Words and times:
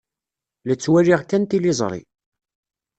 La 0.65 0.75
ttwaliɣ 0.75 1.21
kan 1.29 1.43
tiliẓri. 1.49 2.01